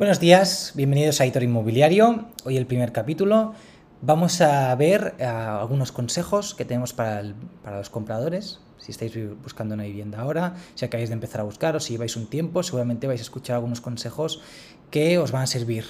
Buenos 0.00 0.18
días, 0.18 0.72
bienvenidos 0.76 1.20
a 1.20 1.26
Hitor 1.26 1.42
Inmobiliario. 1.42 2.24
Hoy 2.44 2.56
el 2.56 2.64
primer 2.64 2.90
capítulo. 2.90 3.52
Vamos 4.00 4.40
a 4.40 4.74
ver 4.74 5.14
eh, 5.18 5.26
algunos 5.26 5.92
consejos 5.92 6.54
que 6.54 6.64
tenemos 6.64 6.94
para, 6.94 7.22
los 7.22 7.90
compradores. 7.90 8.60
Si 8.78 8.92
estáis 8.92 9.12
buscando 9.42 9.74
una 9.74 9.84
vivienda 9.84 10.20
ahora, 10.20 10.54
si 10.74 10.86
acabáis 10.86 11.10
de 11.10 11.16
empezar 11.16 11.42
a 11.42 11.44
buscar 11.44 11.76
o 11.76 11.80
si 11.80 11.92
lleváis 11.92 12.16
un 12.16 12.30
tiempo, 12.30 12.62
seguramente 12.62 13.06
vais 13.06 13.20
a 13.20 13.24
escuchar 13.24 13.56
algunos 13.56 13.82
consejos 13.82 14.40
que 14.90 15.18
os 15.18 15.32
van 15.32 15.42
a 15.42 15.46
servir 15.46 15.84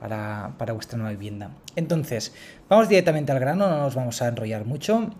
para, 0.00 0.54
para 0.56 0.72
vuestra 0.72 0.96
nueva 0.96 1.10
vivienda. 1.10 1.50
Entonces, 1.76 2.32
vamos 2.66 2.88
directamente 2.88 3.30
al 3.30 3.40
grano, 3.40 3.68
no 3.68 3.76
nos 3.76 3.94
vamos 3.94 4.22
a 4.22 4.28
enrollar 4.28 4.64
mucho. 4.64 5.10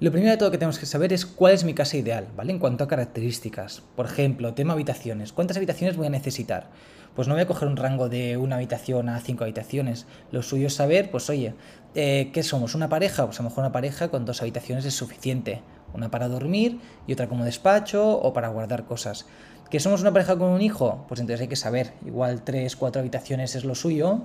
Lo 0.00 0.12
primero 0.12 0.30
de 0.30 0.36
todo 0.36 0.52
que 0.52 0.58
tenemos 0.58 0.78
que 0.78 0.86
saber 0.86 1.12
es 1.12 1.26
cuál 1.26 1.54
es 1.54 1.64
mi 1.64 1.74
casa 1.74 1.96
ideal, 1.96 2.28
¿vale? 2.36 2.52
En 2.52 2.60
cuanto 2.60 2.84
a 2.84 2.86
características. 2.86 3.82
Por 3.96 4.06
ejemplo, 4.06 4.54
tema 4.54 4.74
habitaciones. 4.74 5.32
¿Cuántas 5.32 5.56
habitaciones 5.56 5.96
voy 5.96 6.06
a 6.06 6.10
necesitar? 6.10 6.68
Pues 7.16 7.26
no 7.26 7.34
voy 7.34 7.42
a 7.42 7.48
coger 7.48 7.66
un 7.66 7.76
rango 7.76 8.08
de 8.08 8.36
una 8.36 8.54
habitación 8.54 9.08
a 9.08 9.18
cinco 9.18 9.42
habitaciones. 9.42 10.06
Lo 10.30 10.42
suyo 10.42 10.68
es 10.68 10.74
saber, 10.74 11.10
pues 11.10 11.28
oye, 11.30 11.54
eh, 11.96 12.30
¿qué 12.32 12.44
somos? 12.44 12.76
¿Una 12.76 12.88
pareja? 12.88 13.26
Pues 13.26 13.40
a 13.40 13.42
lo 13.42 13.48
mejor 13.48 13.64
una 13.64 13.72
pareja 13.72 14.08
con 14.08 14.24
dos 14.24 14.40
habitaciones 14.40 14.84
es 14.84 14.94
suficiente. 14.94 15.62
Una 15.92 16.12
para 16.12 16.28
dormir 16.28 16.78
y 17.08 17.14
otra 17.14 17.28
como 17.28 17.44
despacho 17.44 18.20
o 18.20 18.32
para 18.32 18.50
guardar 18.50 18.84
cosas. 18.84 19.26
¿Que 19.68 19.80
somos 19.80 20.00
una 20.02 20.12
pareja 20.12 20.38
con 20.38 20.50
un 20.50 20.62
hijo? 20.62 21.06
Pues 21.08 21.18
entonces 21.20 21.40
hay 21.40 21.48
que 21.48 21.56
saber. 21.56 21.92
Igual 22.06 22.44
tres, 22.44 22.76
cuatro 22.76 23.00
habitaciones 23.00 23.56
es 23.56 23.64
lo 23.64 23.74
suyo 23.74 24.22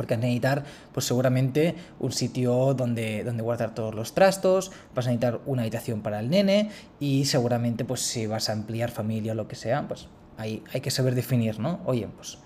porque 0.00 0.14
vas 0.14 0.22
a 0.22 0.26
necesitar 0.28 0.64
pues 0.94 1.04
seguramente 1.04 1.74
un 1.98 2.10
sitio 2.10 2.72
donde, 2.72 3.22
donde 3.22 3.42
guardar 3.42 3.74
todos 3.74 3.94
los 3.94 4.14
trastos, 4.14 4.72
vas 4.94 5.06
a 5.06 5.10
necesitar 5.10 5.40
una 5.44 5.60
habitación 5.60 6.00
para 6.00 6.20
el 6.20 6.30
nene 6.30 6.70
y 7.00 7.26
seguramente 7.26 7.84
pues 7.84 8.00
si 8.00 8.26
vas 8.26 8.48
a 8.48 8.54
ampliar 8.54 8.90
familia 8.90 9.32
o 9.32 9.34
lo 9.34 9.46
que 9.46 9.56
sea, 9.56 9.86
pues 9.86 10.08
hay, 10.38 10.64
hay 10.72 10.80
que 10.80 10.90
saber 10.90 11.14
definir, 11.14 11.60
¿no? 11.60 11.80
Oye, 11.84 12.08
pues 12.16 12.38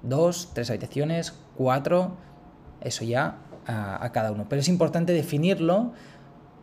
dos, 0.00 0.52
tres 0.54 0.70
habitaciones, 0.70 1.34
cuatro, 1.54 2.16
eso 2.80 3.04
ya 3.04 3.36
a 3.66 4.10
cada 4.14 4.32
uno. 4.32 4.46
Pero 4.48 4.60
es 4.60 4.68
importante 4.68 5.12
definirlo 5.12 5.92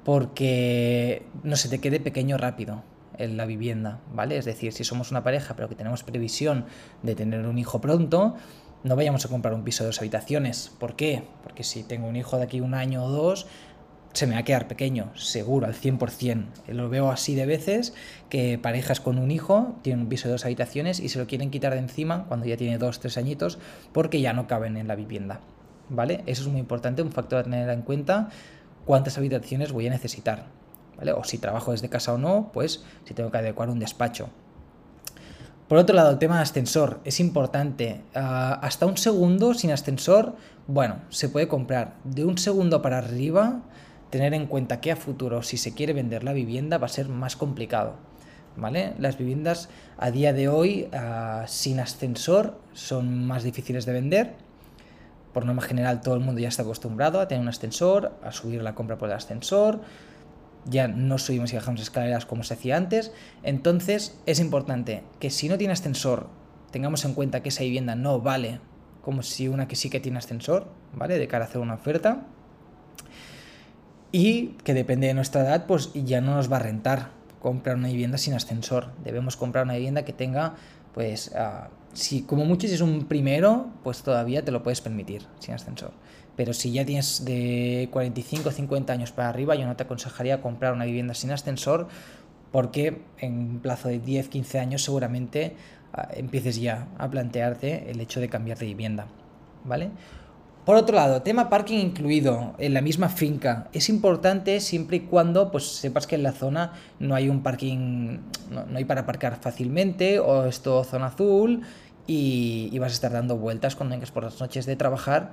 porque 0.04 1.28
no 1.44 1.58
se 1.58 1.70
te 1.70 1.78
quede 1.78 2.00
pequeño 2.00 2.40
rápido 2.40 2.82
en 3.20 3.38
la 3.38 3.46
vivienda, 3.46 4.00
¿vale? 4.16 4.38
Es 4.38 4.46
decir, 4.46 4.74
si 4.74 4.84
somos 4.84 5.12
una 5.12 5.24
pareja 5.24 5.56
pero 5.56 5.70
que 5.70 5.76
tenemos 5.76 6.04
previsión 6.04 6.66
de 7.04 7.14
tener 7.14 7.46
un 7.46 7.60
hijo 7.60 7.80
pronto, 7.80 8.36
no 8.84 8.96
vayamos 8.96 9.26
a 9.26 9.30
comprar 9.30 9.54
un 9.54 9.64
piso 9.64 9.84
de 9.84 9.90
dos 9.90 10.00
habitaciones. 10.00 10.72
¿Por 10.80 10.96
qué? 10.96 11.24
Porque 11.44 11.64
si 11.64 11.84
tengo 11.84 12.08
un 12.08 12.16
hijo 12.16 12.38
de 12.38 12.44
aquí 12.44 12.62
un 12.62 12.74
año 12.74 13.04
o 13.04 13.10
dos, 13.10 13.48
se 14.14 14.26
me 14.26 14.34
va 14.34 14.40
a 14.40 14.44
quedar 14.44 14.68
pequeño, 14.68 15.12
seguro, 15.16 15.68
al 15.68 15.74
100%. 15.74 16.46
Lo 16.70 16.90
veo 16.90 17.12
así 17.12 17.36
de 17.36 17.46
veces, 17.46 17.94
que 18.30 18.58
parejas 18.58 19.00
con 19.00 19.20
un 19.20 19.32
hijo 19.32 19.76
tienen 19.82 20.04
un 20.04 20.10
piso 20.10 20.28
de 20.28 20.34
dos 20.34 20.46
habitaciones 20.46 21.00
y 21.00 21.10
se 21.10 21.20
lo 21.20 21.28
quieren 21.28 21.52
quitar 21.52 21.74
de 21.74 21.80
encima 21.80 22.26
cuando 22.28 22.46
ya 22.46 22.58
tiene 22.58 22.78
dos, 22.78 23.00
tres 23.00 23.18
añitos, 23.18 23.60
porque 23.94 24.22
ya 24.22 24.34
no 24.34 24.48
caben 24.48 24.78
en 24.78 24.88
la 24.88 24.96
vivienda. 24.96 25.42
¿Vale? 25.90 26.24
Eso 26.26 26.44
es 26.44 26.48
muy 26.48 26.60
importante, 26.60 27.02
un 27.02 27.12
factor 27.12 27.40
a 27.40 27.44
tener 27.44 27.70
en 27.70 27.82
cuenta, 27.82 28.30
cuántas 28.86 29.18
habitaciones 29.18 29.72
voy 29.72 29.88
a 29.88 29.92
necesitar. 29.92 30.46
¿Vale? 30.98 31.14
O 31.14 31.24
si 31.24 31.38
trabajo 31.38 31.72
desde 31.72 31.90
casa 31.90 32.14
o 32.14 32.18
no, 32.18 32.52
pues 32.54 32.84
si 33.06 33.14
tengo 33.14 33.32
que 33.32 33.38
adecuar 33.38 33.70
un 33.70 33.80
despacho. 33.80 34.30
Por 35.70 35.78
otro 35.78 35.96
lado, 35.96 36.10
el 36.10 36.18
tema 36.18 36.38
de 36.38 36.42
ascensor 36.42 37.00
es 37.06 37.20
importante. 37.20 38.02
Ah, 38.16 38.60
hasta 38.64 38.88
un 38.88 38.98
segundo 38.98 39.54
sin 39.54 39.70
ascensor, 39.70 40.34
bueno, 40.66 40.96
se 41.10 41.30
puede 41.30 41.48
comprar. 41.48 41.94
De 42.04 42.26
un 42.26 42.40
segundo 42.40 42.82
para 42.82 42.98
arriba, 42.98 43.62
tener 44.10 44.34
en 44.34 44.48
cuenta 44.48 44.82
que 44.82 44.92
a 44.92 44.96
futuro, 44.96 45.44
si 45.44 45.58
se 45.58 45.76
quiere 45.76 45.94
vender 45.94 46.24
la 46.24 46.34
vivienda, 46.34 46.80
va 46.80 46.88
a 46.88 46.90
ser 46.90 47.08
más 47.08 47.36
complicado. 47.36 47.94
¿Vale? 48.58 48.96
Las 48.98 49.20
viviendas 49.20 49.70
a 50.00 50.10
día 50.10 50.34
de 50.34 50.48
hoy 50.48 50.90
ah, 50.92 51.46
sin 51.48 51.80
ascensor 51.80 52.58
son 52.74 53.28
más 53.28 53.44
difíciles 53.44 53.86
de 53.86 53.94
vender. 53.94 54.34
Por 55.36 55.46
norma 55.46 55.62
general, 55.62 56.02
todo 56.02 56.16
el 56.16 56.22
mundo 56.22 56.42
ya 56.42 56.48
está 56.48 56.64
acostumbrado 56.64 57.22
a 57.22 57.28
tener 57.28 57.44
un 57.44 57.48
ascensor, 57.48 58.12
a 58.24 58.32
subir 58.32 58.64
la 58.64 58.74
compra 58.74 58.98
por 58.98 59.10
el 59.10 59.16
ascensor 59.16 59.82
ya 60.66 60.88
no 60.88 61.18
subimos 61.18 61.52
y 61.54 61.56
bajamos 61.56 61.82
escaleras 61.82 62.26
como 62.26 62.44
se 62.44 62.54
hacía 62.54 62.78
antes. 62.78 63.12
Entonces 63.44 64.20
es 64.26 64.40
importante 64.40 65.04
que 65.20 65.30
si 65.30 65.50
no 65.50 65.58
tiene 65.58 65.74
ascensor, 65.74 66.28
tengamos 66.72 67.06
en 67.06 67.14
cuenta 67.14 67.42
que 67.42 67.50
esa 67.50 67.64
vivienda 67.64 67.96
no 67.96 68.20
vale 68.22 68.60
como 69.02 69.24
si 69.24 69.48
una 69.48 69.68
que 69.68 69.76
sí 69.76 69.90
que 69.90 70.00
tiene 70.00 70.18
ascensor, 70.18 70.68
¿vale? 70.94 71.18
De 71.18 71.28
cara 71.28 71.46
a 71.46 71.48
hacer 71.48 71.62
una 71.62 71.76
oferta. 71.76 72.26
Y 74.12 74.50
que 74.64 74.74
depende 74.74 75.08
de 75.08 75.14
nuestra 75.14 75.42
edad, 75.42 75.66
pues 75.66 75.92
ya 75.94 76.22
no 76.22 76.36
nos 76.36 76.52
va 76.52 76.58
a 76.58 76.60
rentar 76.60 77.12
comprar 77.40 77.76
una 77.76 77.88
vivienda 77.88 78.18
sin 78.18 78.34
ascensor. 78.34 78.92
Debemos 79.04 79.38
comprar 79.38 79.66
una 79.66 79.76
vivienda 79.76 80.04
que 80.04 80.14
tenga, 80.14 80.56
pues, 80.94 81.34
ah, 81.36 81.70
si 81.94 82.22
como 82.22 82.46
mucho 82.46 82.68
si 82.68 82.74
es 82.74 82.82
un 82.82 83.06
primero, 83.06 83.68
pues 83.84 84.04
todavía 84.04 84.44
te 84.44 84.52
lo 84.52 84.64
puedes 84.64 84.82
permitir 84.82 85.26
sin 85.40 85.54
ascensor. 85.54 85.92
Pero 86.36 86.54
si 86.54 86.72
ya 86.72 86.86
tienes 86.86 87.26
de 87.26 87.90
45 87.92 88.50
o 88.50 88.52
50 88.52 88.94
años 88.94 89.12
para 89.12 89.30
arriba, 89.30 89.56
yo 89.56 89.66
no 89.66 89.76
te 89.76 89.84
aconsejaría 89.84 90.42
comprar 90.42 90.74
una 90.74 90.86
vivienda 90.86 91.14
sin 91.14 91.32
ascensor 91.32 91.88
porque 92.52 93.02
en 93.20 93.38
un 93.38 93.60
plazo 93.60 93.90
de 93.90 94.02
10-15 94.02 94.60
años 94.60 94.84
seguramente 94.84 95.56
ah, 95.94 96.08
empieces 96.14 96.60
ya 96.60 96.88
a 96.98 97.10
plantearte 97.10 97.92
el 97.92 98.00
hecho 98.00 98.20
de 98.20 98.30
cambiar 98.30 98.58
de 98.58 98.68
vivienda. 98.68 99.08
¿Vale? 99.66 99.92
Por 100.70 100.78
otro 100.78 100.98
lado, 100.98 101.24
tema 101.24 101.50
parking 101.50 101.80
incluido 101.80 102.54
en 102.60 102.76
la 102.76 102.82
misma 102.82 103.10
finca. 103.10 103.70
Es 103.74 103.90
importante 103.90 104.60
siempre 104.60 104.98
y 104.98 105.00
cuando 105.00 105.50
pues, 105.50 105.66
sepas 105.66 106.06
que 106.06 106.14
en 106.14 106.22
la 106.22 106.32
zona 106.32 106.74
no 107.00 107.16
hay 107.16 107.28
un 107.28 107.42
parking, 107.42 108.20
no, 108.52 108.78
hay 108.78 108.86
para 108.86 109.02
aparcar 109.02 109.40
fácilmente 109.42 110.20
o 110.20 110.46
es 110.46 110.62
todo 110.62 110.84
zona 110.84 111.08
azul 111.08 111.64
y, 112.06 112.78
vas 112.78 112.92
a 112.92 112.94
estar 112.94 113.12
dando 113.12 113.36
vueltas 113.36 113.76
cuando 113.76 113.96
vengas 113.96 114.12
por 114.12 114.24
las 114.24 114.40
noches 114.40 114.68
de 114.68 114.76
trabajar 114.76 115.32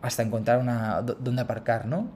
hasta 0.00 0.22
encontrar 0.22 0.60
una 0.60 1.02
donde 1.02 1.42
aparcar, 1.42 1.84
¿no? 1.84 2.08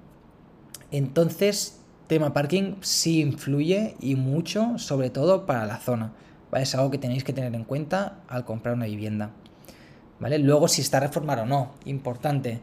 Entonces, 0.91 1.83
tema 2.07 2.33
parking 2.33 2.77
sí 2.81 3.21
influye 3.21 3.97
y 4.01 4.15
mucho, 4.15 4.79
sobre 4.79 5.11
todo 5.11 5.45
para 5.45 5.67
la 5.67 5.77
zona. 5.77 6.15
Es 6.55 6.75
algo 6.75 6.91
que 6.91 6.97
tenéis 6.97 7.25
que 7.25 7.35
tener 7.35 7.55
en 7.55 7.65
cuenta 7.65 8.21
al 8.27 8.47
comprar 8.47 8.75
una 8.75 8.87
vivienda. 8.87 9.33
¿Vale? 10.21 10.39
Luego, 10.39 10.69
si 10.69 10.83
está 10.83 11.01
reformada 11.01 11.43
o 11.43 11.47
no, 11.47 11.73
importante. 11.87 12.61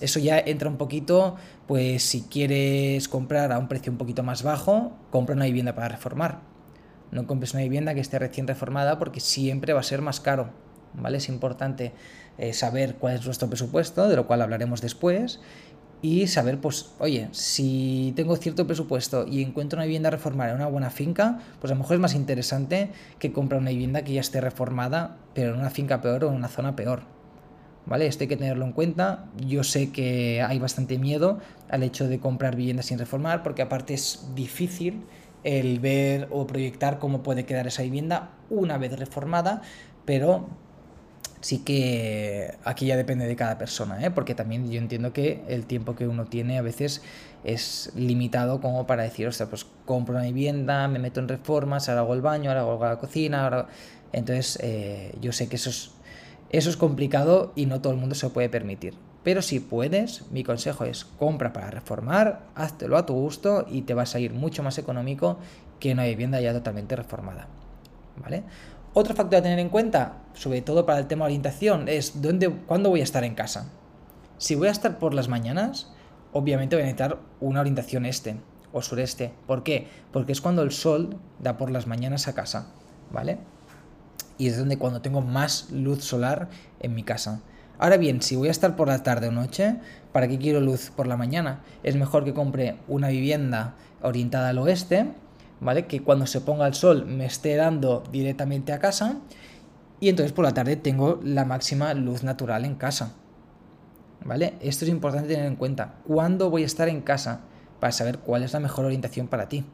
Eso 0.00 0.18
ya 0.18 0.38
entra 0.38 0.68
un 0.68 0.76
poquito, 0.76 1.36
pues 1.66 2.02
si 2.02 2.22
quieres 2.22 3.08
comprar 3.08 3.52
a 3.52 3.58
un 3.58 3.68
precio 3.68 3.92
un 3.92 3.98
poquito 3.98 4.22
más 4.22 4.42
bajo, 4.42 4.92
compra 5.10 5.34
una 5.34 5.44
vivienda 5.44 5.74
para 5.74 5.88
reformar. 5.88 6.40
No 7.10 7.26
compres 7.26 7.52
una 7.54 7.64
vivienda 7.64 7.92
que 7.92 8.00
esté 8.00 8.18
recién 8.18 8.46
reformada 8.46 8.98
porque 8.98 9.20
siempre 9.20 9.72
va 9.72 9.80
a 9.80 9.82
ser 9.82 10.00
más 10.00 10.20
caro. 10.20 10.50
¿Vale? 10.94 11.18
Es 11.18 11.28
importante 11.28 11.92
eh, 12.38 12.52
saber 12.52 12.96
cuál 12.96 13.14
es 13.14 13.24
nuestro 13.24 13.48
presupuesto, 13.48 14.08
de 14.08 14.16
lo 14.16 14.26
cual 14.26 14.42
hablaremos 14.42 14.80
después, 14.80 15.40
y 16.02 16.26
saber, 16.28 16.60
pues, 16.60 16.92
oye, 16.98 17.28
si 17.32 18.12
tengo 18.16 18.36
cierto 18.36 18.66
presupuesto 18.66 19.26
y 19.26 19.42
encuentro 19.42 19.76
una 19.76 19.84
vivienda 19.84 20.08
reformada 20.10 20.50
en 20.50 20.56
una 20.56 20.66
buena 20.66 20.90
finca, 20.90 21.40
pues 21.60 21.70
a 21.70 21.74
lo 21.74 21.80
mejor 21.80 21.96
es 21.96 22.00
más 22.00 22.14
interesante 22.14 22.90
que 23.18 23.32
comprar 23.32 23.60
una 23.60 23.70
vivienda 23.70 24.02
que 24.02 24.14
ya 24.14 24.20
esté 24.20 24.40
reformada, 24.40 25.18
pero 25.34 25.52
en 25.52 25.60
una 25.60 25.70
finca 25.70 26.00
peor 26.00 26.24
o 26.24 26.28
en 26.28 26.36
una 26.36 26.48
zona 26.48 26.74
peor. 26.74 27.02
¿Vale? 27.86 28.06
Esto 28.06 28.24
hay 28.24 28.28
que 28.28 28.36
tenerlo 28.36 28.64
en 28.64 28.72
cuenta. 28.72 29.26
Yo 29.46 29.64
sé 29.64 29.90
que 29.90 30.42
hay 30.42 30.58
bastante 30.58 30.98
miedo 30.98 31.38
al 31.68 31.82
hecho 31.82 32.08
de 32.08 32.20
comprar 32.20 32.56
viviendas 32.56 32.86
sin 32.86 32.98
reformar, 32.98 33.42
porque 33.42 33.62
aparte 33.62 33.94
es 33.94 34.28
difícil 34.34 35.02
el 35.44 35.80
ver 35.80 36.28
o 36.30 36.46
proyectar 36.46 36.98
cómo 36.98 37.22
puede 37.22 37.44
quedar 37.44 37.66
esa 37.66 37.82
vivienda 37.82 38.30
una 38.48 38.78
vez 38.78 38.98
reformada, 38.98 39.62
pero 40.04 40.48
sí 41.40 41.58
que 41.58 42.54
aquí 42.64 42.86
ya 42.86 42.96
depende 42.96 43.26
de 43.26 43.36
cada 43.36 43.58
persona, 43.58 44.04
¿eh? 44.04 44.10
porque 44.10 44.34
también 44.34 44.70
yo 44.70 44.78
entiendo 44.78 45.12
que 45.12 45.42
el 45.48 45.66
tiempo 45.66 45.94
que 45.94 46.06
uno 46.06 46.26
tiene 46.26 46.58
a 46.58 46.62
veces 46.62 47.02
es 47.44 47.92
limitado 47.94 48.60
como 48.60 48.86
para 48.86 49.02
decir, 49.02 49.26
ostras, 49.26 49.48
pues 49.48 49.66
compro 49.86 50.14
una 50.14 50.24
vivienda, 50.24 50.86
me 50.88 50.98
meto 50.98 51.20
en 51.20 51.28
reformas, 51.28 51.88
ahora 51.88 52.02
hago 52.02 52.14
el 52.14 52.20
baño, 52.20 52.50
ahora 52.50 52.60
hago 52.60 52.84
la 52.84 52.98
cocina, 52.98 53.44
ahora... 53.44 53.68
Entonces 54.12 54.58
eh, 54.60 55.14
yo 55.20 55.32
sé 55.32 55.48
que 55.48 55.54
eso 55.54 55.70
es, 55.70 55.92
eso 56.50 56.68
es 56.68 56.76
complicado 56.76 57.52
y 57.54 57.66
no 57.66 57.80
todo 57.80 57.92
el 57.92 57.98
mundo 57.98 58.16
se 58.16 58.26
lo 58.26 58.32
puede 58.32 58.48
permitir. 58.48 58.94
Pero 59.22 59.40
si 59.40 59.60
puedes, 59.60 60.30
mi 60.32 60.42
consejo 60.42 60.84
es 60.84 61.04
compra 61.04 61.52
para 61.52 61.70
reformar, 61.70 62.46
háztelo 62.54 62.96
a 62.96 63.06
tu 63.06 63.14
gusto 63.14 63.66
y 63.70 63.82
te 63.82 63.94
vas 63.94 64.14
a 64.14 64.18
ir 64.18 64.32
mucho 64.32 64.62
más 64.62 64.78
económico 64.78 65.38
que 65.78 65.92
una 65.92 66.04
vivienda 66.04 66.40
ya 66.40 66.52
totalmente 66.52 66.96
reformada. 66.96 67.46
¿Vale? 68.16 68.42
Otro 68.92 69.14
factor 69.14 69.38
a 69.38 69.42
tener 69.42 69.60
en 69.60 69.68
cuenta, 69.68 70.16
sobre 70.34 70.62
todo 70.62 70.84
para 70.84 70.98
el 70.98 71.06
tema 71.06 71.24
de 71.24 71.28
orientación, 71.28 71.88
es 71.88 72.20
dónde, 72.20 72.50
cuándo 72.50 72.90
voy 72.90 73.00
a 73.00 73.04
estar 73.04 73.22
en 73.22 73.36
casa. 73.36 73.70
Si 74.36 74.56
voy 74.56 74.66
a 74.66 74.72
estar 74.72 74.98
por 74.98 75.14
las 75.14 75.28
mañanas, 75.28 75.92
obviamente 76.32 76.74
voy 76.74 76.82
a 76.82 76.86
necesitar 76.86 77.18
una 77.40 77.60
orientación 77.60 78.04
este 78.04 78.34
o 78.72 78.82
sureste. 78.82 79.32
¿Por 79.46 79.62
qué? 79.62 79.86
Porque 80.12 80.32
es 80.32 80.40
cuando 80.40 80.62
el 80.62 80.72
sol 80.72 81.18
da 81.38 81.56
por 81.56 81.70
las 81.70 81.86
mañanas 81.86 82.26
a 82.26 82.34
casa, 82.34 82.66
¿vale? 83.12 83.38
Y 84.38 84.48
es 84.48 84.58
donde 84.58 84.76
cuando 84.76 85.02
tengo 85.02 85.20
más 85.20 85.70
luz 85.70 86.02
solar 86.02 86.48
en 86.80 86.92
mi 86.96 87.04
casa. 87.04 87.42
Ahora 87.78 87.96
bien, 87.96 88.22
si 88.22 88.34
voy 88.34 88.48
a 88.48 88.50
estar 88.50 88.74
por 88.74 88.88
la 88.88 89.04
tarde 89.04 89.28
o 89.28 89.32
noche, 89.32 89.76
¿para 90.10 90.26
qué 90.26 90.36
quiero 90.36 90.60
luz 90.60 90.90
por 90.90 91.06
la 91.06 91.16
mañana? 91.16 91.60
Es 91.84 91.94
mejor 91.94 92.24
que 92.24 92.34
compre 92.34 92.76
una 92.88 93.08
vivienda 93.08 93.76
orientada 94.02 94.48
al 94.48 94.58
oeste 94.58 95.12
¿vale? 95.60 95.86
Que 95.86 96.02
cuando 96.02 96.26
se 96.26 96.40
ponga 96.40 96.66
el 96.66 96.74
sol 96.74 97.06
me 97.06 97.26
esté 97.26 97.56
dando 97.56 98.02
directamente 98.10 98.72
a 98.72 98.78
casa 98.78 99.20
y 100.00 100.08
entonces 100.08 100.32
por 100.32 100.44
la 100.44 100.54
tarde 100.54 100.76
tengo 100.76 101.20
la 101.22 101.44
máxima 101.44 101.92
luz 101.94 102.22
natural 102.22 102.64
en 102.64 102.74
casa. 102.74 103.14
¿Vale? 104.24 104.54
Esto 104.60 104.84
es 104.84 104.90
importante 104.90 105.28
tener 105.28 105.46
en 105.46 105.56
cuenta. 105.56 105.94
¿Cuándo 106.06 106.50
voy 106.50 106.62
a 106.62 106.66
estar 106.66 106.88
en 106.88 107.00
casa? 107.00 107.40
Para 107.80 107.92
saber 107.92 108.18
cuál 108.18 108.42
es 108.42 108.52
la 108.52 108.60
mejor 108.60 108.84
orientación 108.84 109.28
para 109.28 109.48
ti. 109.48 109.64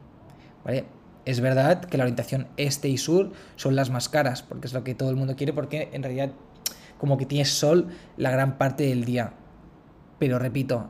¿Vale? 0.63 0.85
Es 1.25 1.41
verdad 1.41 1.83
que 1.83 1.97
la 1.97 2.05
orientación 2.05 2.47
este 2.55 2.87
y 2.87 2.97
sur 2.97 3.31
son 3.57 3.75
las 3.75 3.89
más 3.89 4.07
caras, 4.07 4.43
porque 4.43 4.67
es 4.67 4.73
lo 4.73 4.85
que 4.85 4.95
todo 4.95 5.09
el 5.09 5.17
mundo 5.17 5.35
quiere, 5.35 5.51
porque 5.51 5.89
en 5.91 6.03
realidad 6.03 6.31
como 6.97 7.17
que 7.17 7.25
tienes 7.25 7.49
sol 7.49 7.87
la 8.15 8.31
gran 8.31 8.57
parte 8.57 8.85
del 8.85 9.03
día. 9.03 9.33
Pero 10.19 10.39
repito, 10.39 10.89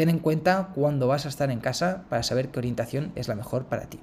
ten 0.00 0.08
en 0.08 0.18
cuenta 0.18 0.70
cuándo 0.74 1.08
vas 1.08 1.26
a 1.26 1.28
estar 1.28 1.50
en 1.50 1.60
casa 1.60 2.04
para 2.08 2.22
saber 2.22 2.48
qué 2.48 2.58
orientación 2.58 3.12
es 3.16 3.28
la 3.28 3.34
mejor 3.34 3.66
para 3.66 3.82
ti. 3.82 4.00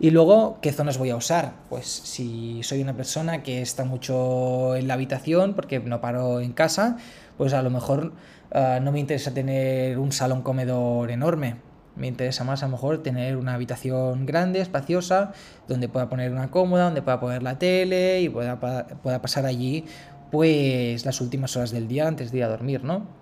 Y 0.00 0.08
luego, 0.08 0.56
¿qué 0.62 0.72
zonas 0.72 0.96
voy 0.96 1.10
a 1.10 1.16
usar? 1.16 1.52
Pues 1.68 1.86
si 1.86 2.62
soy 2.62 2.80
una 2.80 2.96
persona 2.96 3.42
que 3.42 3.60
está 3.60 3.84
mucho 3.84 4.74
en 4.74 4.88
la 4.88 4.94
habitación 4.94 5.52
porque 5.52 5.80
no 5.80 6.00
paro 6.00 6.40
en 6.40 6.54
casa, 6.54 6.96
pues 7.36 7.52
a 7.52 7.60
lo 7.60 7.68
mejor 7.68 8.14
ah, 8.54 8.78
no 8.80 8.90
me 8.90 9.00
interesa 9.00 9.34
tener 9.34 9.98
un 9.98 10.12
salón 10.12 10.40
comedor 10.40 11.10
enorme. 11.10 11.56
Me 11.94 12.06
interesa 12.06 12.42
más 12.44 12.62
a 12.62 12.66
lo 12.68 12.72
mejor 12.72 13.02
tener 13.02 13.36
una 13.36 13.52
habitación 13.52 14.24
grande, 14.24 14.62
espaciosa, 14.62 15.32
donde 15.68 15.90
pueda 15.90 16.08
poner 16.08 16.32
una 16.32 16.50
cómoda, 16.50 16.84
donde 16.84 17.02
pueda 17.02 17.20
poner 17.20 17.42
la 17.42 17.58
tele 17.58 18.22
y 18.22 18.30
pueda, 18.30 18.58
pueda 18.58 19.20
pasar 19.20 19.44
allí 19.44 19.84
pues 20.30 21.04
las 21.04 21.20
últimas 21.20 21.54
horas 21.54 21.70
del 21.70 21.86
día 21.86 22.08
antes 22.08 22.32
de 22.32 22.38
ir 22.38 22.44
a 22.44 22.48
dormir, 22.48 22.82
¿no? 22.82 23.20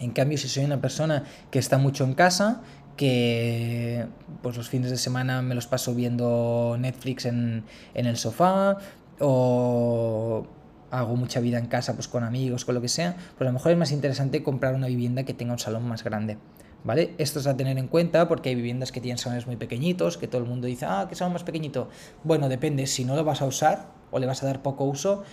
En 0.00 0.12
cambio, 0.12 0.38
si 0.38 0.48
soy 0.48 0.64
una 0.64 0.80
persona 0.80 1.24
que 1.50 1.58
está 1.58 1.78
mucho 1.78 2.04
en 2.04 2.14
casa, 2.14 2.62
que 2.96 4.06
pues 4.42 4.56
los 4.56 4.68
fines 4.68 4.90
de 4.90 4.96
semana 4.96 5.40
me 5.40 5.54
los 5.54 5.66
paso 5.66 5.94
viendo 5.94 6.76
Netflix 6.78 7.26
en, 7.26 7.64
en 7.94 8.06
el 8.06 8.16
sofá 8.16 8.78
o 9.20 10.46
hago 10.90 11.16
mucha 11.16 11.40
vida 11.40 11.58
en 11.58 11.66
casa 11.66 11.94
pues 11.94 12.08
con 12.08 12.24
amigos, 12.24 12.64
con 12.64 12.74
lo 12.74 12.80
que 12.80 12.88
sea, 12.88 13.16
pues 13.36 13.42
a 13.42 13.44
lo 13.44 13.52
mejor 13.52 13.72
es 13.72 13.78
más 13.78 13.92
interesante 13.92 14.42
comprar 14.42 14.74
una 14.74 14.88
vivienda 14.88 15.24
que 15.24 15.34
tenga 15.34 15.52
un 15.52 15.58
salón 15.58 15.86
más 15.88 16.04
grande. 16.04 16.38
¿Vale? 16.84 17.14
Esto 17.18 17.40
es 17.40 17.46
a 17.48 17.56
tener 17.56 17.76
en 17.76 17.88
cuenta 17.88 18.28
porque 18.28 18.50
hay 18.50 18.54
viviendas 18.54 18.92
que 18.92 19.00
tienen 19.00 19.18
salones 19.18 19.48
muy 19.48 19.56
pequeñitos, 19.56 20.16
que 20.16 20.28
todo 20.28 20.40
el 20.40 20.48
mundo 20.48 20.68
dice, 20.68 20.86
ah, 20.86 21.06
que 21.08 21.16
salón 21.16 21.32
más 21.32 21.42
pequeñito. 21.42 21.88
Bueno, 22.22 22.48
depende, 22.48 22.86
si 22.86 23.04
no 23.04 23.16
lo 23.16 23.24
vas 23.24 23.42
a 23.42 23.46
usar 23.46 23.88
o 24.12 24.18
le 24.20 24.26
vas 24.26 24.44
a 24.44 24.46
dar 24.46 24.62
poco 24.62 24.84
uso, 24.84 25.24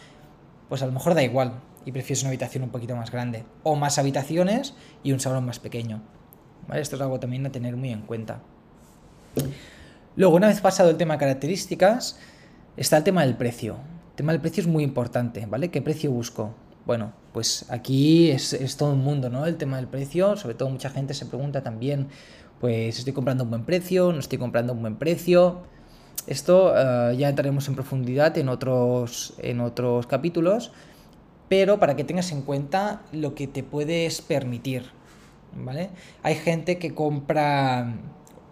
pues 0.70 0.82
a 0.82 0.88
lo 0.88 0.92
mejor 0.92 1.14
da 1.14 1.22
igual 1.22 1.62
y 1.86 1.92
prefieres 1.92 2.24
una 2.24 2.30
habitación 2.30 2.64
un 2.64 2.70
poquito 2.70 2.96
más 2.96 3.12
grande. 3.12 3.46
O 3.64 3.76
más 3.76 3.98
habitaciones 4.00 4.74
y 5.04 5.12
un 5.12 5.20
salón 5.20 5.46
más 5.46 5.60
pequeño. 5.60 6.02
¿Vale? 6.68 6.82
Esto 6.82 6.96
es 6.96 7.02
algo 7.02 7.20
también 7.20 7.46
a 7.46 7.52
tener 7.52 7.76
muy 7.76 7.92
en 7.92 8.02
cuenta. 8.02 8.42
Luego, 10.16 10.36
una 10.36 10.48
vez 10.48 10.62
pasado 10.62 10.90
el 10.90 10.98
tema 10.98 11.16
de 11.16 11.20
características, 11.20 12.20
está 12.78 12.98
el 12.98 13.04
tema 13.04 13.24
del 13.24 13.36
precio. 13.36 13.76
El 14.12 14.16
tema 14.16 14.32
del 14.32 14.42
precio 14.42 14.62
es 14.62 14.68
muy 14.68 14.84
importante, 14.84 15.46
¿vale? 15.46 15.70
¿Qué 15.70 15.82
precio 15.82 16.12
busco? 16.12 16.56
Bueno, 16.86 17.14
pues 17.34 17.66
aquí 17.70 18.32
es, 18.32 18.78
todo 18.78 18.94
un 18.94 19.04
mundo, 19.04 19.30
¿no? 19.30 19.46
El 19.46 19.58
tema 19.58 19.78
del 19.78 19.88
precio, 19.88 20.38
sobre 20.38 20.56
todo 20.56 20.70
mucha 20.70 20.90
gente 20.90 21.14
se 21.14 21.26
pregunta 21.26 21.64
también, 21.64 22.08
pues 22.62 22.98
estoy 22.98 23.12
comprando 23.12 23.44
un 23.44 23.50
buen 23.50 23.66
precio, 23.66 24.14
no 24.14 24.20
estoy 24.20 24.38
comprando 24.38 24.74
un 24.74 24.82
buen 24.82 24.96
precio. 24.96 25.64
Esto 26.28 26.74
eh, 26.76 27.18
ya 27.18 27.28
entraremos 27.28 27.68
en 27.68 27.76
profundidad 27.76 28.38
en 28.38 28.50
otros, 28.50 29.34
en 29.40 29.60
otros 29.60 30.08
capítulos, 30.08 30.72
pero 31.50 31.80
para 31.80 31.96
que 31.96 32.04
tengas 32.04 32.32
en 32.32 32.42
cuenta 32.42 33.04
lo 33.12 33.36
que 33.36 33.48
te 33.48 33.64
puedes 33.64 34.22
permitir, 34.22 34.84
¿vale? 35.56 35.90
Hay 36.24 36.36
gente 36.36 36.78
que 36.78 36.94
compra, 36.94 37.96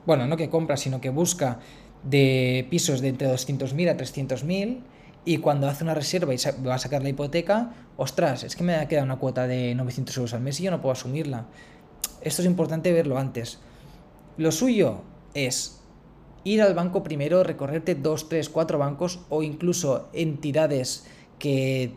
bueno, 0.06 0.28
no 0.28 0.38
que 0.38 0.50
compra, 0.50 0.78
sino 0.78 1.02
que 1.02 1.10
busca 1.10 1.60
de 2.04 2.68
pisos 2.70 3.02
de 3.02 3.10
entre 3.10 3.28
200.000 3.30 3.90
a 3.90 3.98
300.000 3.98 4.82
y 5.26 5.38
cuando 5.38 5.68
hace 5.68 5.84
una 5.84 5.94
reserva 5.94 6.34
y 6.34 6.38
va 6.68 6.76
a 6.76 6.80
sacar 6.80 7.02
la 7.02 7.10
hipoteca, 7.10 7.72
ostras, 7.96 8.44
es 8.44 8.56
que 8.56 8.64
me 8.64 8.76
ha 8.76 8.88
quedado 8.88 9.06
una 9.06 9.18
cuota 9.18 9.48
de 9.48 9.74
900 9.74 10.18
euros 10.18 10.34
al 10.34 10.42
mes 10.42 10.60
y 10.60 10.64
yo 10.64 10.72
no 10.72 10.82
puedo 10.82 10.92
asumirla. 10.92 11.46
Esto 12.22 12.42
es 12.42 12.46
importante 12.46 12.92
verlo 12.92 13.18
antes. 13.18 13.60
Lo 14.38 14.52
suyo 14.52 15.02
es 15.34 15.82
ir 16.44 16.62
al 16.62 16.74
banco 16.74 17.04
primero, 17.04 17.44
recorrerte 17.44 17.96
dos, 17.96 18.28
tres, 18.28 18.50
cuatro 18.50 18.78
bancos 18.78 19.22
o 19.30 19.44
incluso 19.44 20.10
entidades 20.14 21.06
que... 21.40 21.94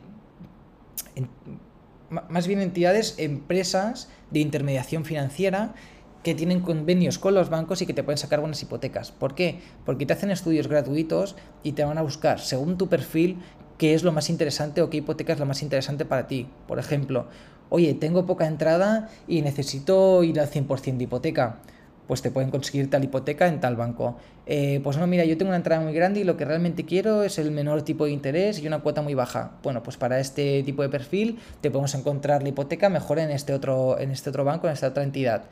más 2.11 2.47
bien 2.47 2.61
entidades, 2.61 3.15
empresas 3.19 4.09
de 4.31 4.41
intermediación 4.41 5.05
financiera 5.05 5.75
que 6.23 6.35
tienen 6.35 6.61
convenios 6.61 7.19
con 7.19 7.35
los 7.35 7.51
bancos 7.51 7.83
y 7.83 7.87
que 7.87 7.95
te 7.95 8.03
pueden 8.03 8.19
sacar 8.19 8.41
buenas 8.41 8.61
hipotecas. 8.63 9.13
¿Por 9.13 9.35
qué? 9.35 9.61
Porque 9.85 10.07
te 10.07 10.13
hacen 10.13 10.31
estudios 10.31 10.67
gratuitos 10.67 11.37
y 11.63 11.73
te 11.73 11.85
van 11.85 11.99
a 11.99 12.03
buscar, 12.03 12.41
según 12.41 12.79
tu 12.79 12.89
perfil, 12.89 13.39
qué 13.79 13.95
es 13.95 14.03
lo 14.03 14.13
más 14.13 14.29
interesante 14.29 14.83
o 14.83 14.91
qué 14.91 14.99
hipoteca 14.99 15.33
es 15.33 15.39
lo 15.39 15.47
más 15.47 15.63
interesante 15.63 16.05
para 16.05 16.27
ti. 16.27 16.49
Por 16.67 16.79
ejemplo, 16.79 17.29
oye, 17.69 17.95
tengo 17.95 18.27
poca 18.27 18.47
entrada 18.47 19.09
y 19.29 19.43
necesito 19.43 20.25
ir 20.25 20.41
al 20.41 20.51
100% 20.51 20.97
de 20.97 21.05
hipoteca. 21.05 21.61
Pues 22.07 22.23
te 22.23 22.31
pueden 22.31 22.51
conseguir 22.51 22.89
tal 22.89 23.03
hipoteca 23.03 23.49
en 23.49 23.61
tal 23.61 23.77
banco. 23.77 24.17
Eh, 24.47 24.81
pues 24.85 24.97
no, 24.97 25.07
mira, 25.07 25.25
yo 25.25 25.37
tengo 25.37 25.51
una 25.51 25.57
entrada 25.57 25.83
muy 25.83 25.93
grande 25.93 26.21
y 26.21 26.25
lo 26.25 26.37
que 26.37 26.45
realmente 26.45 26.85
quiero 26.85 27.25
es 27.25 27.39
el 27.39 27.51
menor 27.51 27.83
tipo 27.83 28.05
de 28.05 28.13
interés 28.13 28.61
y 28.61 28.67
una 28.67 28.79
cuota 28.79 29.03
muy 29.03 29.15
baja. 29.15 29.53
Bueno, 29.63 29.83
pues 29.83 29.97
para 29.97 30.21
este 30.21 30.63
tipo 30.63 30.83
de 30.83 30.89
perfil 30.89 31.39
te 31.61 31.71
podemos 31.71 31.95
encontrar 31.95 32.43
la 32.43 32.51
hipoteca 32.51 32.89
mejor 32.89 33.19
en 33.19 33.31
este 33.31 33.53
otro, 33.53 33.99
en 33.99 34.13
este 34.13 34.31
otro 34.31 34.45
banco, 34.45 34.69
en 34.69 34.75
esta 34.75 34.89
otra 34.89 35.03
entidad. 35.03 35.45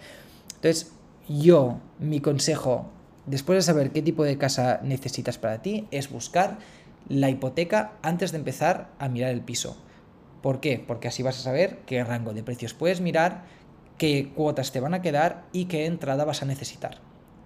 Entonces, 0.54 0.92
yo, 1.28 1.80
mi 1.98 2.20
consejo, 2.20 2.90
después 3.26 3.56
de 3.56 3.62
saber 3.62 3.90
qué 3.90 4.02
tipo 4.02 4.24
de 4.24 4.38
casa 4.38 4.80
necesitas 4.82 5.38
para 5.38 5.60
ti, 5.62 5.88
es 5.90 6.10
buscar 6.10 6.58
la 7.08 7.30
hipoteca 7.30 7.92
antes 8.02 8.32
de 8.32 8.38
empezar 8.38 8.88
a 8.98 9.08
mirar 9.08 9.30
el 9.30 9.40
piso. 9.40 9.76
¿Por 10.42 10.60
qué? 10.60 10.82
Porque 10.86 11.08
así 11.08 11.22
vas 11.22 11.38
a 11.38 11.42
saber 11.42 11.78
qué 11.86 12.04
rango 12.04 12.34
de 12.34 12.42
precios 12.42 12.74
puedes 12.74 13.00
mirar, 13.00 13.44
qué 13.98 14.32
cuotas 14.34 14.72
te 14.72 14.80
van 14.80 14.94
a 14.94 15.02
quedar 15.02 15.44
y 15.52 15.66
qué 15.66 15.86
entrada 15.86 16.24
vas 16.24 16.42
a 16.42 16.46
necesitar. 16.46 16.98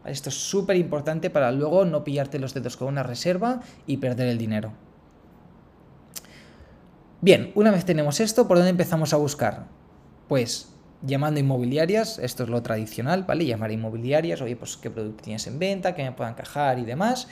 Esto 0.04 0.30
es 0.30 0.36
súper 0.36 0.76
importante 0.76 1.30
para 1.30 1.52
luego 1.52 1.84
no 1.84 2.04
pillarte 2.04 2.38
los 2.38 2.54
dedos 2.54 2.76
con 2.76 2.88
una 2.88 3.02
reserva 3.02 3.60
y 3.86 3.98
perder 3.98 4.28
el 4.28 4.38
dinero. 4.38 4.72
Bien, 7.20 7.50
una 7.54 7.70
vez 7.70 7.84
tenemos 7.84 8.20
esto, 8.20 8.46
¿por 8.46 8.56
dónde 8.56 8.70
empezamos 8.70 9.12
a 9.12 9.16
buscar? 9.16 9.66
Pues 10.28 10.74
llamando 11.02 11.40
inmobiliarias, 11.40 12.18
esto 12.18 12.44
es 12.44 12.48
lo 12.48 12.62
tradicional, 12.62 13.24
¿vale? 13.24 13.44
Llamar 13.44 13.70
inmobiliarias, 13.72 14.40
oye, 14.40 14.56
pues 14.56 14.76
qué 14.76 14.90
producto 14.90 15.24
tienes 15.24 15.46
en 15.46 15.58
venta, 15.58 15.94
que 15.94 16.02
me 16.02 16.12
puedan 16.12 16.34
encajar 16.34 16.78
y 16.78 16.84
demás. 16.84 17.28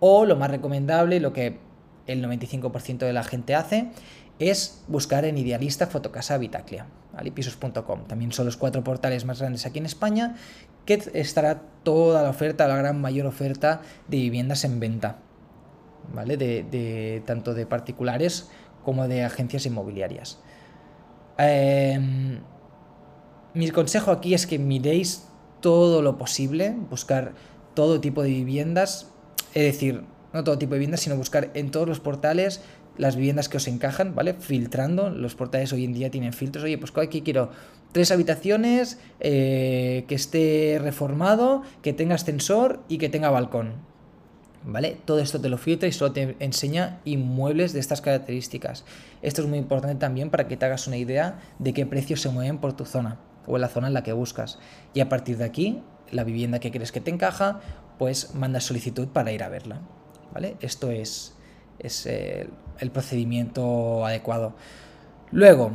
O 0.00 0.24
lo 0.24 0.36
más 0.36 0.50
recomendable, 0.50 1.20
lo 1.20 1.32
que 1.32 1.58
el 2.06 2.24
95% 2.24 2.98
de 2.98 3.12
la 3.12 3.22
gente 3.22 3.54
hace, 3.54 3.90
es 4.38 4.82
buscar 4.86 5.24
en 5.24 5.38
Idealista, 5.38 5.86
Fotocasa, 5.86 6.34
Habitaclia, 6.34 6.86
¿vale? 7.12 7.32
pisos.com. 7.32 8.04
También 8.06 8.32
son 8.32 8.46
los 8.46 8.56
cuatro 8.56 8.84
portales 8.84 9.24
más 9.24 9.40
grandes 9.40 9.66
aquí 9.66 9.78
en 9.78 9.86
España, 9.86 10.36
que 10.86 11.02
estará 11.14 11.62
toda 11.82 12.22
la 12.22 12.30
oferta, 12.30 12.68
la 12.68 12.76
gran 12.76 13.00
mayor 13.00 13.26
oferta 13.26 13.82
de 14.06 14.18
viviendas 14.18 14.64
en 14.64 14.80
venta, 14.80 15.18
¿vale? 16.14 16.36
De, 16.36 17.22
tanto 17.26 17.54
de 17.54 17.66
particulares 17.66 18.48
como 18.84 19.08
de 19.08 19.24
agencias 19.24 19.66
inmobiliarias. 19.66 20.38
Eh, 21.38 22.40
mi 23.54 23.70
consejo 23.70 24.10
aquí 24.12 24.34
es 24.34 24.46
que 24.46 24.58
miréis 24.58 25.26
todo 25.60 26.02
lo 26.02 26.16
posible, 26.16 26.76
buscar 26.90 27.32
todo 27.74 28.00
tipo 28.00 28.22
de 28.22 28.30
viviendas, 28.30 29.10
es 29.54 29.64
decir, 29.64 30.04
no 30.32 30.44
todo 30.44 30.58
tipo 30.58 30.74
de 30.74 30.78
viviendas, 30.78 31.00
sino 31.00 31.16
buscar 31.16 31.50
en 31.54 31.70
todos 31.70 31.88
los 31.88 32.00
portales 32.00 32.60
las 32.98 33.16
viviendas 33.16 33.48
que 33.48 33.56
os 33.56 33.68
encajan, 33.68 34.14
¿vale? 34.14 34.34
Filtrando, 34.34 35.10
los 35.10 35.34
portales 35.34 35.72
hoy 35.72 35.84
en 35.84 35.94
día 35.94 36.10
tienen 36.10 36.32
filtros, 36.32 36.64
oye, 36.64 36.76
pues 36.76 36.92
aquí 36.96 37.22
quiero 37.22 37.50
tres 37.92 38.10
habitaciones, 38.10 38.98
eh, 39.20 40.04
que 40.08 40.14
esté 40.14 40.78
reformado, 40.80 41.62
que 41.82 41.92
tenga 41.92 42.16
ascensor 42.16 42.80
y 42.88 42.98
que 42.98 43.08
tenga 43.08 43.30
balcón, 43.30 43.74
¿vale? 44.64 44.98
Todo 45.04 45.20
esto 45.20 45.40
te 45.40 45.48
lo 45.48 45.58
filtra 45.58 45.88
y 45.88 45.92
solo 45.92 46.12
te 46.12 46.36
enseña 46.40 47.00
inmuebles 47.04 47.72
de 47.72 47.80
estas 47.80 48.00
características. 48.00 48.84
Esto 49.22 49.42
es 49.42 49.48
muy 49.48 49.58
importante 49.58 49.96
también 49.96 50.30
para 50.30 50.48
que 50.48 50.56
te 50.56 50.66
hagas 50.66 50.86
una 50.86 50.96
idea 50.96 51.38
de 51.58 51.72
qué 51.72 51.86
precios 51.86 52.20
se 52.20 52.28
mueven 52.28 52.58
por 52.58 52.74
tu 52.74 52.84
zona 52.84 53.20
o 53.46 53.56
en 53.56 53.62
la 53.62 53.68
zona 53.68 53.86
en 53.86 53.94
la 53.94 54.02
que 54.02 54.12
buscas. 54.12 54.58
Y 54.92 55.00
a 55.00 55.08
partir 55.08 55.38
de 55.38 55.44
aquí, 55.44 55.82
la 56.10 56.24
vivienda 56.24 56.60
que 56.60 56.70
crees 56.70 56.92
que 56.92 57.00
te 57.00 57.10
encaja, 57.10 57.60
pues 57.98 58.34
mandas 58.34 58.64
solicitud 58.64 59.08
para 59.08 59.32
ir 59.32 59.42
a 59.42 59.48
verla. 59.48 59.80
¿Vale? 60.32 60.56
Esto 60.60 60.90
es, 60.90 61.37
es 61.78 62.06
el, 62.06 62.90
procedimiento 62.92 64.06
adecuado. 64.06 64.54
Luego, 65.30 65.72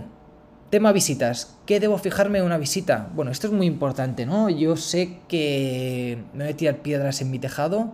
tema 0.69 0.91
visitas. 0.91 1.57
¿Qué 1.65 1.79
debo 1.79 1.97
fijarme 1.97 2.39
en 2.39 2.45
una 2.45 2.57
visita? 2.57 3.09
Bueno, 3.13 3.31
esto 3.31 3.47
es 3.47 3.53
muy 3.53 3.67
importante, 3.67 4.25
¿no? 4.25 4.49
Yo 4.49 4.77
sé 4.77 5.19
que 5.27 6.23
me 6.33 6.45
voy 6.45 6.53
a 6.53 6.57
tirar 6.57 6.77
piedras 6.77 7.21
en 7.21 7.31
mi 7.31 7.39
tejado, 7.39 7.93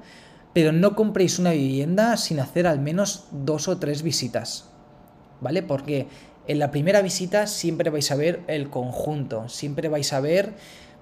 pero 0.53 0.71
no 0.71 0.95
compréis 0.95 1.39
una 1.39 1.51
vivienda 1.51 2.17
sin 2.17 2.39
hacer 2.39 2.67
al 2.67 2.79
menos 2.79 3.27
dos 3.31 3.67
o 3.67 3.77
tres 3.77 4.03
visitas. 4.03 4.69
¿Vale? 5.41 5.63
Porque 5.63 6.07
en 6.47 6.59
la 6.59 6.71
primera 6.71 7.01
visita 7.01 7.47
siempre 7.47 7.89
vais 7.89 8.11
a 8.11 8.15
ver 8.15 8.41
el 8.47 8.69
conjunto, 8.69 9.47
siempre 9.49 9.87
vais 9.87 10.11
a 10.13 10.19
ver 10.19 10.53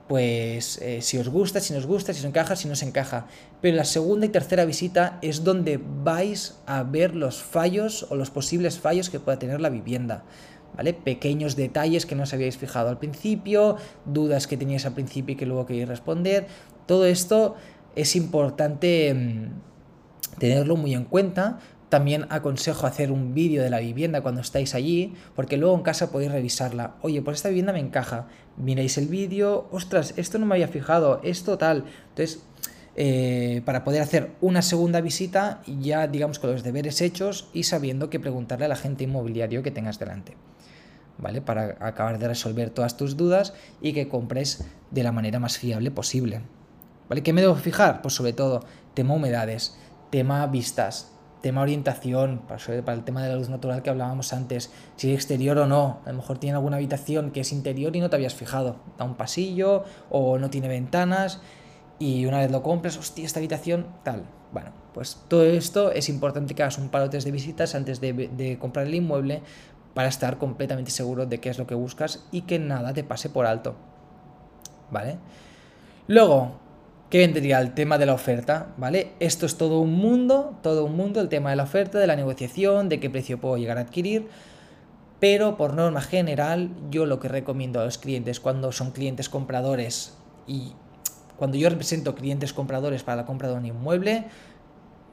pues 0.08 0.80
eh, 0.82 1.02
si 1.02 1.18
os 1.18 1.28
gusta, 1.28 1.60
si 1.60 1.74
nos 1.74 1.86
gusta, 1.86 2.14
si 2.14 2.20
os 2.20 2.26
encaja, 2.26 2.56
si 2.56 2.68
no 2.68 2.74
os 2.74 2.84
encaja. 2.84 3.28
Pero 3.62 3.76
la 3.76 3.84
segunda 3.84 4.26
y 4.26 4.30
tercera 4.30 4.66
visita 4.66 5.20
es 5.22 5.44
donde 5.44 5.80
vais 6.04 6.58
a 6.66 6.84
ver 6.84 7.16
los 7.16 7.42
fallos 7.44 8.08
o 8.10 8.16
los 8.16 8.30
posibles 8.30 8.80
fallos 8.80 9.10
que 9.10 9.20
pueda 9.20 9.40
tener 9.40 9.60
la 9.60 9.70
vivienda. 9.70 10.24
¿Vale? 10.76 10.94
Pequeños 10.94 11.56
detalles 11.56 12.06
que 12.06 12.16
no 12.16 12.24
os 12.24 12.34
habíais 12.34 12.58
fijado 12.58 12.90
al 12.90 13.00
principio, 13.00 13.78
dudas 14.06 14.48
que 14.48 14.58
teníais 14.58 14.86
al 14.86 14.94
principio 14.94 15.34
y 15.34 15.36
que 15.36 15.46
luego 15.46 15.66
queréis 15.66 15.88
responder. 15.88 16.48
Todo 16.86 17.06
esto 17.06 17.56
es 17.96 18.16
importante 18.16 19.14
mm, 19.14 20.40
tenerlo 20.40 20.76
muy 20.76 20.94
en 20.94 21.06
cuenta 21.06 21.60
también 21.89 22.25
aconsejo 22.29 22.86
hacer 22.86 23.12
un 23.12 23.34
vídeo 23.34 23.63
de 23.63 23.70
la 23.70 23.79
vivienda 23.79 24.22
cuando 24.22 24.41
estáis 24.41 24.75
allí, 24.75 25.13
porque 25.36 25.58
luego 25.58 25.75
en 25.75 25.84
casa 25.84 26.12
podéis 26.12 26.32
revisarla. 26.32 26.96
Oye, 27.01 27.22
pues 27.22 27.38
esta 27.38 27.50
vivienda 27.50 27.74
me 27.74 27.79
encaja. 27.79 28.27
Miráis 28.58 28.98
el 28.98 29.08
vídeo, 29.08 29.67
ostras, 29.72 30.13
esto 30.17 30.38
no 30.38 30.46
me 30.46 30.56
había 30.56 30.67
fijado, 30.67 31.22
esto 31.24 31.58
tal. 31.58 31.86
Entonces, 32.10 32.44
eh, 32.96 33.62
para 33.63 33.84
poder 33.84 34.01
hacer 34.01 34.32
una 34.41 34.62
segunda 34.62 35.01
visita, 35.01 35.62
ya 35.67 36.08
digamos 36.08 36.39
con 36.39 36.51
los 36.51 36.63
deberes 36.63 37.00
hechos 37.00 37.50
y 37.53 37.63
sabiendo 37.63 38.10
que 38.10 38.20
preguntarle 38.20 38.65
a 38.65 38.70
la 38.70 38.75
gente 38.75 39.06
inmobiliario 39.06 39.63
que 39.63 39.72
tengas 39.72 40.00
delante. 40.00 40.36
¿Vale? 41.20 41.41
Para 41.41 41.77
acabar 41.79 42.20
de 42.20 42.27
resolver 42.27 42.70
todas 42.70 42.98
tus 42.98 43.15
dudas 43.15 43.53
y 43.82 43.94
que 43.94 44.08
compres 44.08 44.65
de 44.91 45.03
la 45.03 45.12
manera 45.12 45.39
más 45.39 45.58
fiable 45.58 45.89
posible. 45.89 46.41
¿Vale? 47.10 47.24
¿Qué 47.24 47.34
me 47.34 47.41
debo 47.41 47.56
fijar? 47.56 48.01
Pues 48.01 48.13
sobre 48.13 48.34
todo, 48.34 48.65
tema 48.94 49.13
humedades, 49.13 49.77
tema 50.12 50.46
vistas, 50.48 51.17
tema 51.41 51.62
orientación, 51.62 52.41
para, 52.48 52.94
el 52.94 53.03
tema 53.03 53.24
de 53.24 53.29
la 53.29 53.36
luz 53.36 53.50
natural 53.50 53.82
que 53.82 53.89
hablábamos 53.89 54.34
antes, 54.34 54.72
si 54.96 55.12
es 55.12 55.15
exterior 55.15 55.58
o 55.58 55.67
no, 55.67 56.00
a 56.06 56.10
lo 56.10 56.17
mejor 56.17 56.38
tiene 56.38 56.56
alguna 56.56 56.77
habitación 56.77 57.32
que 57.32 57.41
es 57.41 57.51
interior 57.51 57.96
y 57.96 58.00
no 58.00 58.10
te 58.10 58.15
habías 58.15 58.36
fijado, 58.36 58.77
da 58.98 59.06
un 59.06 59.15
pasillo 59.15 59.84
o 60.10 60.38
no 60.38 60.50
tiene 60.50 60.67
ventanas 60.67 61.41
y 62.00 62.25
una 62.25 62.39
vez 62.39 62.51
lo 62.51 62.63
compras, 62.63 62.98
hostia, 62.98 63.25
esta 63.25 63.39
habitación 63.39 63.88
tal. 64.03 64.24
Bueno, 64.51 64.72
pues 64.94 65.17
todo 65.27 65.44
esto 65.44 65.91
es 65.91 66.10
importante 66.10 66.56
que 66.56 66.63
hagas 66.63 66.77
un 66.77 66.89
par 66.89 67.10
de 67.10 67.32
visitas 67.32 67.75
antes 67.75 68.00
de, 68.00 68.13
de 68.13 68.58
comprar 68.58 68.88
el 68.88 68.96
inmueble 68.96 69.41
para 69.94 70.10
estar 70.10 70.38
completamente 70.38 70.91
seguro 70.91 71.25
de 71.25 71.39
qué 71.39 71.50
es 71.50 71.58
lo 71.58 71.65
que 71.65 71.75
buscas 71.75 72.25
y 72.32 72.41
que 72.44 72.60
nada 72.60 72.94
te 72.94 73.03
pase 73.03 73.29
por 73.29 73.46
alto. 73.46 73.75
¿Vale? 74.91 75.17
Luego, 76.08 76.67
¿Qué 77.10 77.20
vendría 77.20 77.62
el 77.62 77.74
tema 77.74 77.98
de 77.98 78.06
la 78.06 78.14
oferta? 78.14 78.74
¿Vale? 78.76 79.14
Esto 79.22 79.46
es 79.46 79.56
todo 79.56 79.80
un 79.80 79.94
mundo, 79.94 80.60
todo 80.62 80.84
un 80.84 80.98
mundo, 80.98 81.22
el 81.22 81.30
tema 81.30 81.52
de 81.52 81.56
la 81.56 81.64
oferta, 81.64 82.00
de 82.00 82.08
la 82.08 82.18
negociación, 82.18 82.90
de 82.90 83.00
qué 83.00 83.10
precio 83.10 83.40
puedo 83.40 83.56
llegar 83.56 83.78
a 83.78 83.82
adquirir. 83.82 84.28
Pero 85.22 85.56
por 85.56 85.74
norma 85.74 86.02
general, 86.02 86.70
yo 86.92 87.06
lo 87.06 87.22
que 87.22 87.30
recomiendo 87.30 87.80
a 87.80 87.86
los 87.86 87.98
clientes 87.98 88.42
cuando 88.42 88.74
son 88.74 88.92
clientes 88.92 89.30
compradores 89.30 90.18
y 90.48 90.74
cuando 91.38 91.56
yo 91.56 91.70
represento 91.70 92.14
clientes 92.14 92.52
compradores 92.52 93.04
para 93.04 93.16
la 93.16 93.26
compra 93.26 93.48
de 93.48 93.56
un 93.56 93.66
inmueble, 93.66 94.26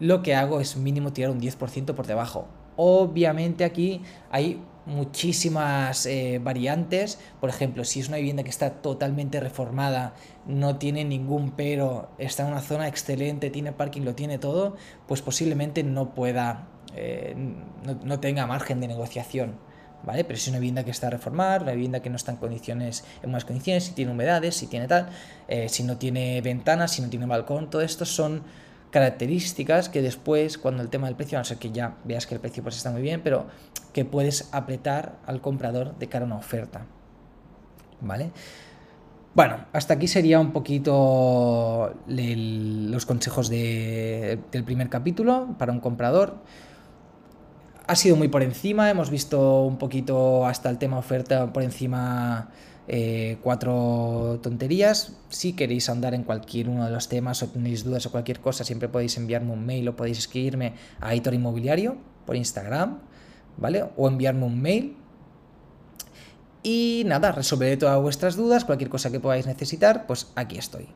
lo 0.01 0.23
que 0.23 0.35
hago 0.35 0.61
es 0.61 0.77
mínimo 0.77 1.13
tirar 1.13 1.31
un 1.31 1.41
10% 1.41 1.95
por 1.95 2.09
debajo. 2.09 2.49
Obviamente 2.77 3.65
aquí 3.65 4.03
hay 4.31 4.61
muchísimas 4.87 6.07
eh, 6.07 6.41
variantes. 6.43 7.19
Por 7.41 7.51
ejemplo, 7.51 7.85
si 7.85 8.01
es 8.01 8.09
una 8.09 8.19
vivienda 8.19 8.43
que 8.43 8.51
está 8.51 8.71
totalmente 8.71 9.41
reformada, 9.41 10.15
no 10.47 10.77
tiene 10.77 11.05
ningún 11.05 11.53
pero, 11.53 12.11
está 12.19 12.45
en 12.45 12.53
una 12.53 12.61
zona 12.61 12.89
excelente, 12.89 13.51
tiene 13.51 13.73
parking, 13.73 14.03
lo 14.03 14.15
tiene 14.15 14.39
todo, 14.39 14.77
pues 15.07 15.23
posiblemente 15.23 15.83
no 15.83 16.15
pueda, 16.15 16.69
eh, 16.95 17.35
no, 18.05 18.21
tenga 18.21 18.47
margen 18.47 18.81
de 18.81 18.89
negociación. 18.89 19.75
¿Vale? 20.05 20.23
Pero 20.23 20.37
si 20.37 20.43
es 20.43 20.49
una 20.49 20.59
vivienda 20.59 20.85
que 20.85 20.91
está 20.91 21.09
reformada, 21.09 21.63
una 21.63 21.73
vivienda 21.73 22.03
que 22.03 22.11
no 22.11 22.17
está 22.17 22.31
en 22.31 22.37
condiciones, 22.37 23.07
en 23.23 23.31
buenas 23.31 23.47
condiciones, 23.47 23.85
si 23.85 23.93
tiene 23.93 24.13
humedades, 24.13 24.55
si 24.55 24.67
tiene 24.67 24.87
tal, 24.87 25.09
eh, 25.49 25.71
si 25.71 25.83
no 25.83 25.97
tiene 25.97 26.43
ventanas, 26.43 26.93
si 26.93 27.01
no 27.01 27.09
tiene 27.09 27.25
balcón, 27.25 27.71
todo 27.71 27.81
esto 27.81 28.05
son 28.05 28.43
características 28.95 29.89
que 29.89 30.03
después, 30.03 30.57
cuando 30.57 30.81
el 30.81 30.89
tema 30.89 31.09
del 31.09 31.17
precio, 31.17 31.37
a 31.37 31.41
no 31.41 31.45
ser 31.45 31.59
que 31.59 31.73
ya 31.73 31.97
veas 32.05 32.29
que 32.29 32.37
el 32.37 32.41
precio 32.41 32.63
pues 32.63 32.77
está 32.77 32.93
muy 32.93 33.03
bien, 33.03 33.23
pero 33.25 33.49
que 33.93 34.05
puedes 34.05 34.49
apretar 34.53 35.17
al 35.27 35.41
comprador 35.41 35.99
de 35.99 36.07
cara 36.07 36.25
a 36.25 36.27
una 36.27 36.37
oferta. 36.37 36.87
¿Vale? 38.01 38.31
Bueno, 39.35 39.65
hasta 39.73 39.95
aquí 39.95 40.07
sería 40.07 40.39
un 40.39 40.53
poquito 40.53 41.93
los 42.07 43.05
consejos 43.05 43.49
del 43.49 44.65
primer 44.65 44.89
capítulo 44.89 45.57
para 45.59 45.73
un 45.73 45.81
comprador. 45.81 46.37
Ha 47.89 47.97
sido 47.97 48.15
muy 48.15 48.29
por 48.29 48.45
encima, 48.45 48.89
hemos 48.91 49.11
visto 49.11 49.65
un 49.65 49.77
poquito 49.77 50.47
hasta 50.47 50.71
el 50.71 50.79
tema 50.79 50.99
oferta 50.99 51.53
por 51.53 51.65
encima 51.65 52.49
eh, 52.87 53.39
cuatro 53.43 54.41
tonterías. 54.43 55.13
Si 55.29 55.55
queréis 55.55 55.89
andar 55.89 56.15
en 56.15 56.23
cualquier 56.23 56.69
uno 56.69 56.85
de 56.85 56.91
los 56.91 57.09
temas 57.09 57.43
o 57.43 57.49
tenéis 57.49 57.85
dudas 57.85 58.07
o 58.07 58.11
cualquier 58.11 58.41
cosa, 58.41 58.65
siempre 58.65 58.89
podéis 58.89 59.17
enviarme 59.17 59.53
un 59.53 59.65
mail 59.65 59.89
o 59.89 59.97
podéis 59.97 60.19
escribirme 60.19 60.75
a 61.01 61.15
Hitor 61.15 61.35
Inmobiliario 61.35 61.97
por 62.27 62.37
Instagram, 62.37 62.99
¿vale? 63.57 63.85
O 63.97 64.09
enviarme 64.09 64.45
un 64.45 64.61
mail. 64.61 64.97
Y 66.63 67.03
nada, 67.07 67.33
resolveré 67.33 67.77
todas 67.77 68.01
vuestras 68.01 68.37
dudas, 68.37 68.65
cualquier 68.65 68.89
cosa 68.89 69.11
que 69.11 69.21
podáis 69.21 69.47
necesitar, 69.47 70.07
pues 70.07 70.33
aquí 70.35 70.57
estoy. 70.57 70.89